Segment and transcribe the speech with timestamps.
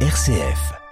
[0.00, 0.85] RCF.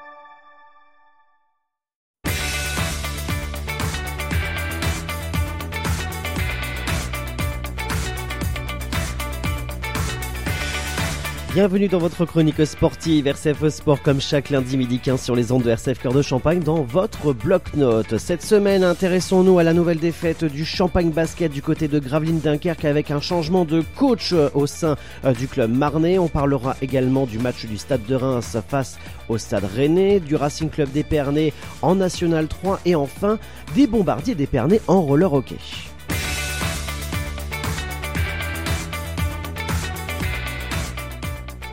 [11.55, 15.63] Bienvenue dans votre chronique sportive RCF Sport comme chaque lundi midi 15 sur les ondes
[15.63, 18.19] de RCF Cœur de Champagne dans votre bloc-notes.
[18.19, 22.85] Cette semaine, intéressons-nous à la nouvelle défaite du Champagne Basket du côté de Gravelines Dunkerque
[22.85, 26.19] avec un changement de coach au sein euh, du club marnais.
[26.19, 30.71] On parlera également du match du Stade de Reims face au Stade Rennais, du Racing
[30.71, 31.53] Club d'Épernay
[31.83, 33.39] en National 3 et enfin
[33.77, 35.55] des Bombardiers d'Épernay en roller hockey.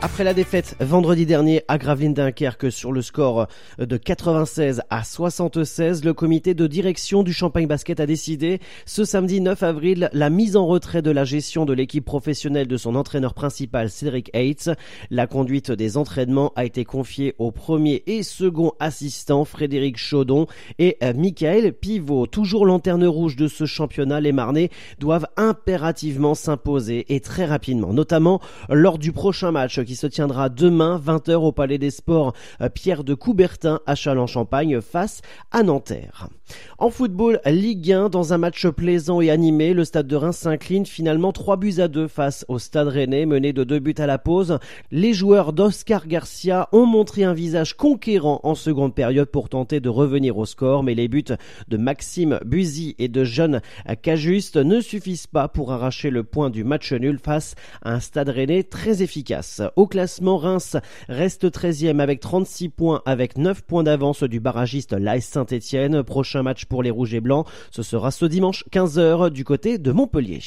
[0.04, 3.46] Après la défaite vendredi dernier à Gravelines Dunkerque sur le score
[3.78, 9.40] de 96 à 76, le comité de direction du Champagne Basket a décidé ce samedi
[9.40, 13.32] 9 avril la mise en retrait de la gestion de l'équipe professionnelle de son entraîneur
[13.32, 14.76] principal Cédric Hates.
[15.10, 20.48] La conduite des entraînements a été confiée au premier et second assistant Frédéric Chaudon
[20.80, 22.26] et Michael Pivot.
[22.26, 28.40] Toujours lanterne rouge de ce championnat, les Marnais doivent impérativement s'imposer et très rapidement, notamment
[28.68, 33.14] lors du prochain match se tiendra demain 20h au Palais des Sports euh, Pierre de
[33.14, 36.28] Coubertin à Châlons-Champagne face à Nanterre.
[36.78, 40.86] En football, Ligue 1, dans un match plaisant et animé, le Stade de Reims s'incline
[40.86, 44.18] finalement 3 buts à 2 face au Stade Rennais, mené de 2 buts à la
[44.18, 44.58] pause.
[44.90, 49.88] Les joueurs d'Oscar Garcia ont montré un visage conquérant en seconde période pour tenter de
[49.88, 51.24] revenir au score, mais les buts
[51.68, 53.60] de Maxime Buzy et de Jeanne
[54.02, 58.28] Cajuste ne suffisent pas pour arracher le point du match nul face à un Stade
[58.28, 59.62] Rennais très efficace.
[59.76, 60.76] Au classement, Reims
[61.08, 66.02] reste 13e avec 36 points avec 9 points d'avance du barragiste l'AS Saint-Etienne.
[66.02, 69.92] Prochain match pour les Rouges et Blancs, ce sera ce dimanche 15h du côté de
[69.92, 70.40] Montpellier.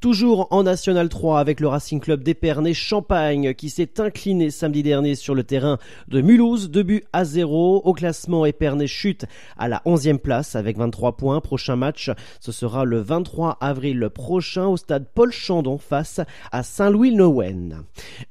[0.00, 5.14] Toujours en National 3 avec le Racing Club d'Épernay Champagne qui s'est incliné samedi dernier
[5.14, 7.82] sur le terrain de Mulhouse, 2 buts à 0.
[7.84, 9.26] Au classement, Épernay chute
[9.58, 11.40] à la 11e place avec 23 points.
[11.40, 12.10] Prochain match,
[12.40, 16.20] ce sera le 23 avril prochain au stade Paul Chandon face
[16.50, 17.82] à Saint-Louis-Nowen.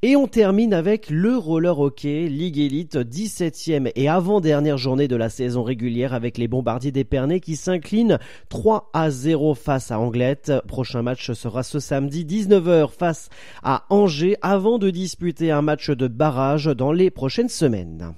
[0.01, 5.29] Et on termine avec le roller hockey Ligue Elite 17e et avant-dernière journée de la
[5.29, 8.17] saison régulière avec les bombardiers d'Épernay qui s'inclinent
[8.49, 10.51] 3 à 0 face à Anglette.
[10.67, 11.03] Prochain
[11.34, 13.29] sera ce samedi 19h face
[13.63, 18.13] à Angers avant de disputer un match de barrage dans les prochaines semaines.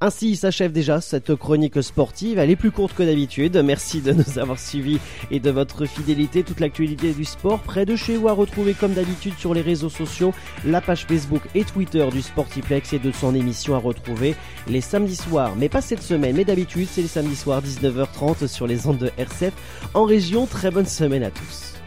[0.00, 2.38] Ainsi s'achève déjà cette chronique sportive.
[2.38, 3.60] Elle est plus courte que d'habitude.
[3.64, 5.00] Merci de nous avoir suivis
[5.32, 6.44] et de votre fidélité.
[6.44, 9.88] Toute l'actualité du sport près de chez vous à retrouver comme d'habitude sur les réseaux
[9.88, 10.32] sociaux,
[10.64, 14.36] la page Facebook et Twitter du Sportiplex et de son émission à retrouver
[14.68, 15.56] les samedis soirs.
[15.56, 19.10] Mais pas cette semaine, mais d'habitude c'est les samedis soirs 19h30 sur les ondes de
[19.18, 19.52] RCF
[19.94, 20.46] en région.
[20.46, 21.77] Très bonne semaine à tous.